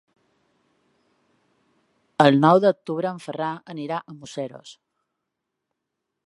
El 2.25 2.41
nou 2.45 2.63
d'octubre 2.63 3.11
en 3.11 3.21
Ferran 3.27 3.61
anirà 3.75 4.01
a 4.01 4.15
Museros. 4.23 4.73